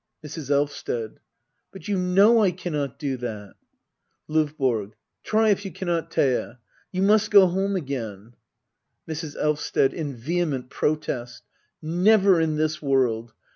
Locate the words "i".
2.41-2.49